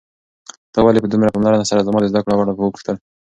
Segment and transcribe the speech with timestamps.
[0.73, 2.95] تا ولې په دومره پاملرنې سره زما د زده کړو په اړه وپوښتل؟